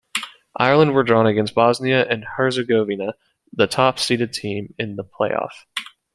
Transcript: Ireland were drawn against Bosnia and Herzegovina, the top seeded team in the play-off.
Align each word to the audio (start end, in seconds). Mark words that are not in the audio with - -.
Ireland 0.57 0.95
were 0.95 1.03
drawn 1.03 1.27
against 1.27 1.53
Bosnia 1.53 2.07
and 2.09 2.25
Herzegovina, 2.25 3.13
the 3.53 3.67
top 3.67 3.99
seeded 3.99 4.33
team 4.33 4.73
in 4.79 4.95
the 4.95 5.03
play-off. 5.03 5.67